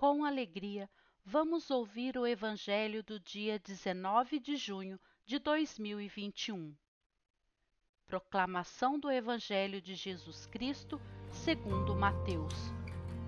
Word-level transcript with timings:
com 0.00 0.24
alegria, 0.24 0.88
vamos 1.22 1.70
ouvir 1.70 2.16
o 2.16 2.26
Evangelho 2.26 3.02
do 3.02 3.20
dia 3.20 3.58
19 3.58 4.40
de 4.40 4.56
junho 4.56 4.98
de 5.26 5.38
2021. 5.38 6.74
Proclamação 8.06 8.98
do 8.98 9.10
Evangelho 9.10 9.78
de 9.78 9.94
Jesus 9.94 10.46
Cristo 10.46 10.98
segundo 11.28 11.94
Mateus, 11.94 12.54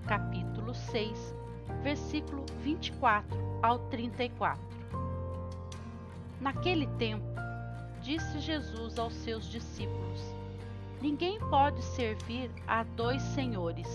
capítulo 0.07 0.73
6, 0.73 1.35
versículo 1.83 2.43
24 2.63 3.37
ao 3.61 3.77
34. 3.89 4.59
Naquele 6.41 6.87
tempo, 6.97 7.35
disse 8.01 8.39
Jesus 8.39 8.97
aos 8.97 9.13
seus 9.13 9.47
discípulos: 9.47 10.21
Ninguém 10.99 11.37
pode 11.51 11.83
servir 11.83 12.49
a 12.65 12.81
dois 12.81 13.21
senhores, 13.21 13.87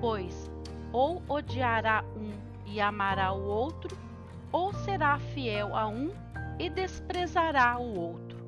pois 0.00 0.52
ou 0.94 1.20
odiará 1.28 2.04
um 2.16 2.32
e 2.64 2.80
amará 2.80 3.32
o 3.32 3.44
outro, 3.44 3.98
ou 4.52 4.72
será 4.72 5.18
fiel 5.18 5.74
a 5.74 5.88
um 5.88 6.12
e 6.56 6.70
desprezará 6.70 7.76
o 7.80 7.98
outro. 7.98 8.38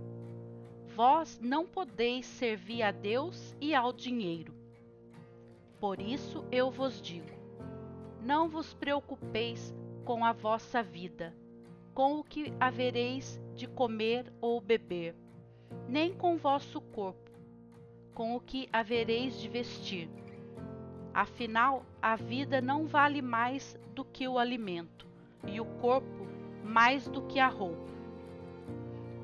Vós 0.95 1.41
não 1.42 1.66
podeis 1.66 2.24
servir 2.24 2.84
a 2.84 2.92
Deus 2.92 3.52
e 3.60 3.74
ao 3.74 3.92
dinheiro. 3.92 4.55
Por 5.80 6.00
isso 6.00 6.45
eu 6.52 6.70
vos 6.70 7.02
digo: 7.02 7.34
não 8.22 8.48
vos 8.48 8.72
preocupeis 8.72 9.74
com 10.05 10.24
a 10.24 10.33
vossa 10.33 10.84
vida, 10.84 11.34
com 11.92 12.20
o 12.20 12.24
que 12.24 12.55
havereis 12.60 13.41
de 13.56 13.66
comer 13.66 14.33
ou 14.41 14.60
beber, 14.60 15.16
nem 15.88 16.14
com 16.14 16.36
vosso 16.36 16.80
corpo, 16.80 17.28
com 18.14 18.36
o 18.36 18.41
que 18.41 18.69
havereis 18.72 19.41
de 19.41 19.48
vestir. 19.48 20.25
Afinal, 21.16 21.83
a 22.02 22.15
vida 22.15 22.61
não 22.61 22.87
vale 22.87 23.23
mais 23.23 23.75
do 23.95 24.05
que 24.05 24.29
o 24.29 24.38
alimento, 24.38 25.06
e 25.47 25.59
o 25.59 25.65
corpo 25.65 26.27
mais 26.62 27.08
do 27.08 27.23
que 27.23 27.41
a 27.41 27.48
roupa. 27.48 27.91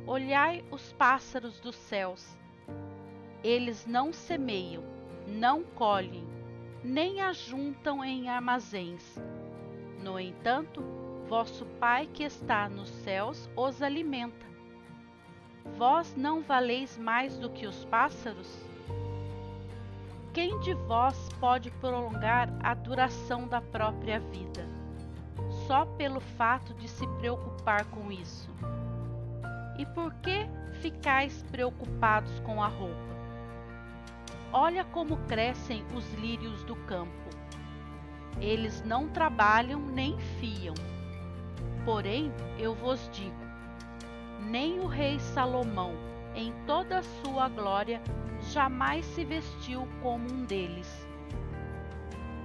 Olhai 0.06 0.64
os 0.70 0.90
pássaros 0.94 1.60
dos 1.60 1.76
céus. 1.76 2.26
Eles 3.44 3.84
não 3.84 4.10
semeiam, 4.10 4.82
não 5.26 5.62
colhem, 5.62 6.26
nem 6.82 7.20
ajuntam 7.20 8.02
em 8.02 8.26
armazéns. 8.26 9.20
No 10.02 10.18
entanto, 10.18 10.82
vosso 11.28 11.66
Pai 11.78 12.08
que 12.10 12.22
está 12.22 12.70
nos 12.70 12.88
céus 12.88 13.50
os 13.54 13.82
alimenta. 13.82 14.46
Vós 15.76 16.16
não 16.16 16.40
valeis 16.40 16.96
mais 16.96 17.36
do 17.36 17.50
que 17.50 17.66
os 17.66 17.84
pássaros? 17.84 18.71
Quem 20.32 20.58
de 20.60 20.72
vós 20.72 21.28
pode 21.38 21.70
prolongar 21.72 22.48
a 22.62 22.72
duração 22.72 23.46
da 23.46 23.60
própria 23.60 24.18
vida, 24.18 24.66
só 25.66 25.84
pelo 25.84 26.20
fato 26.20 26.72
de 26.72 26.88
se 26.88 27.06
preocupar 27.18 27.84
com 27.90 28.10
isso? 28.10 28.50
E 29.78 29.84
por 29.84 30.14
que 30.14 30.46
ficais 30.80 31.42
preocupados 31.50 32.40
com 32.40 32.62
a 32.62 32.68
roupa? 32.68 33.12
Olha 34.54 34.86
como 34.86 35.18
crescem 35.26 35.84
os 35.94 36.10
lírios 36.14 36.64
do 36.64 36.76
campo. 36.86 37.28
Eles 38.40 38.82
não 38.86 39.10
trabalham 39.10 39.80
nem 39.80 40.18
fiam. 40.40 40.74
Porém, 41.84 42.32
eu 42.58 42.74
vos 42.74 43.06
digo: 43.12 43.36
nem 44.46 44.80
o 44.80 44.86
rei 44.86 45.18
Salomão, 45.18 45.92
em 46.34 46.54
toda 46.66 47.00
a 47.00 47.02
sua 47.02 47.50
glória, 47.50 48.00
jamais 48.50 49.04
se 49.04 49.24
vestiu 49.24 49.86
como 50.02 50.30
um 50.32 50.44
deles. 50.44 51.06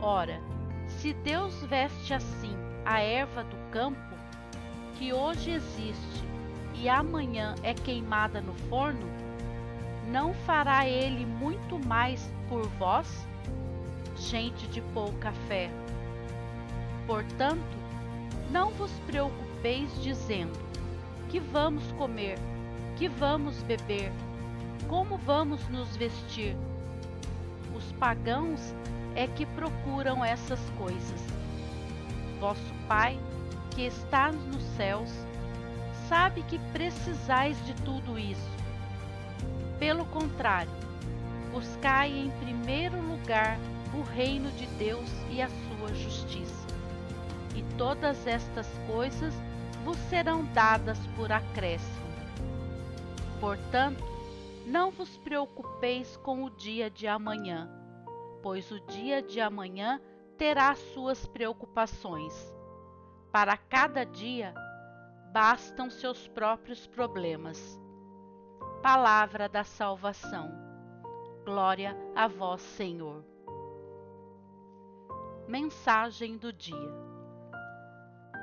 Ora, 0.02 0.39
se 0.88 1.14
Deus 1.14 1.64
veste 1.66 2.14
assim 2.14 2.56
a 2.86 3.02
erva 3.02 3.44
do 3.44 3.58
campo, 3.72 4.00
que 4.95 5.12
hoje 5.14 5.52
existe 5.52 6.23
e 6.73 6.88
amanhã 6.88 7.56
é 7.64 7.73
queimada 7.73 8.42
no 8.42 8.54
forno, 8.70 9.08
não 10.08 10.33
fará 10.33 10.88
ele 10.88 11.26
muito 11.26 11.80
mais 11.86 12.32
por 12.48 12.67
vós, 12.80 13.27
gente 14.16 14.67
de 14.67 14.82
pouca 14.94 15.32
fé? 15.48 15.70
Portanto, 17.05 17.77
não 18.52 18.70
vos 18.71 18.92
preocupeis 19.05 20.02
dizendo: 20.02 20.58
que 21.30 21.39
vamos 21.39 21.92
comer, 21.94 22.38
que 22.95 23.08
vamos 23.08 23.61
beber, 23.64 24.11
como 24.88 25.17
vamos 25.17 25.67
nos 25.70 25.95
vestir? 25.95 26.55
Os 27.76 27.92
pagãos 27.93 28.73
é 29.15 29.27
que 29.27 29.45
procuram 29.45 30.23
essas 30.23 30.60
coisas. 30.77 31.21
Vosso 32.39 32.73
Pai, 32.88 33.20
que 33.71 33.83
está 33.83 34.32
nos 34.32 34.64
céus, 34.76 35.10
sabe 36.08 36.43
que 36.43 36.60
precisais 36.71 37.58
de 37.65 37.73
tudo 37.83 38.17
isso. 38.17 38.49
Pelo 39.80 40.05
contrário, 40.05 40.71
buscai 41.52 42.11
em 42.11 42.30
primeiro 42.39 42.99
lugar 43.02 43.58
o 43.94 44.02
reino 44.02 44.52
de 44.52 44.65
Deus 44.77 45.09
e 45.32 45.42
a 45.42 45.49
sua 45.49 45.94
justiça. 45.95 46.67
E 47.55 47.64
todas 47.77 48.27
estas 48.27 48.67
coisas 48.86 49.33
vos 49.83 49.98
serão 50.09 50.44
dadas 50.54 50.99
por 51.15 51.32
acréscimo. 51.32 52.08
Portanto, 53.39 54.04
não 54.67 54.92
vos 54.92 55.17
preocupeis 55.20 56.17
com 56.17 56.44
o 56.44 56.50
dia 56.50 56.89
de 56.89 57.08
amanhã, 57.08 57.70
pois 58.44 58.70
o 58.70 58.82
dia 58.82 59.22
de 59.22 59.39
amanhã 59.39 60.02
terá 60.38 60.76
suas 60.76 61.26
preocupações. 61.26 62.54
Para 63.32 63.56
cada 63.56 64.04
dia 64.04 64.54
bastam 65.32 65.89
seus 65.89 66.27
próprios 66.27 66.86
problemas. 66.86 67.80
Palavra 68.83 69.48
da 69.48 69.64
salvação. 69.64 70.52
Glória 71.45 71.95
a 72.14 72.27
vós, 72.27 72.61
Senhor. 72.61 73.23
Mensagem 75.48 76.38
do 76.38 76.52
dia. 76.52 77.08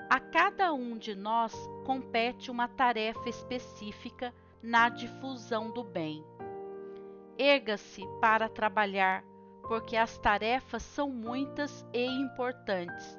A 0.09 0.19
cada 0.19 0.73
um 0.73 0.97
de 0.97 1.15
nós 1.15 1.55
compete 1.85 2.51
uma 2.51 2.67
tarefa 2.67 3.29
específica 3.29 4.33
na 4.65 4.89
difusão 4.89 5.71
do 5.71 5.85
bem. 5.85 6.25
Erga-se 7.37 8.03
para 8.19 8.49
trabalhar, 8.49 9.23
porque 9.69 9.95
as 9.95 10.17
tarefas 10.17 10.83
são 10.83 11.11
muitas 11.11 11.87
e 11.93 12.07
importantes, 12.07 13.19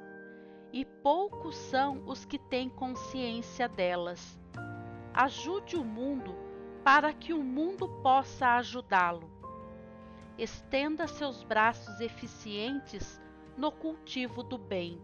e 0.72 0.84
poucos 0.84 1.54
são 1.54 2.02
os 2.04 2.24
que 2.24 2.36
têm 2.36 2.68
consciência 2.68 3.68
delas. 3.68 4.36
Ajude 5.14 5.76
o 5.76 5.84
mundo 5.84 6.34
para 6.82 7.12
que 7.12 7.32
o 7.32 7.44
mundo 7.44 7.88
possa 8.02 8.56
ajudá-lo. 8.56 9.30
Estenda 10.36 11.06
seus 11.06 11.44
braços 11.44 12.00
eficientes 12.00 13.22
no 13.56 13.70
cultivo 13.70 14.42
do 14.42 14.58
bem, 14.58 15.00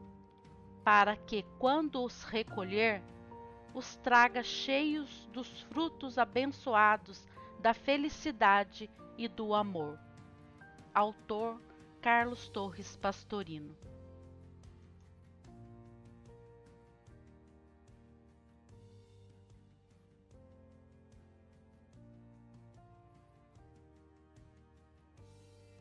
para 0.83 1.15
que, 1.15 1.45
quando 1.61 2.03
os 2.03 2.25
recolher, 2.25 3.01
os 3.75 3.97
traga 3.97 4.43
cheios 4.43 5.28
dos 5.33 5.62
frutos 5.62 6.19
abençoados 6.19 7.27
da 7.59 7.72
felicidade 7.72 8.91
e 9.16 9.28
do 9.28 9.55
amor. 9.55 9.99
Autor 10.94 11.60
Carlos 12.00 12.49
Torres 12.49 12.97
Pastorino 12.97 13.77